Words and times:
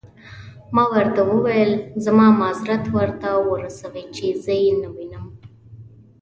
ما 0.75 0.83
ورته 0.93 1.21
وویل: 1.31 1.71
زما 2.05 2.27
معذرت 2.39 2.83
ورته 2.95 3.29
ورسوئ، 3.49 4.03
چې 4.15 4.25
زه 4.43 4.53
يې 4.63 4.71
نه 4.81 4.89
وینم. 4.95 5.25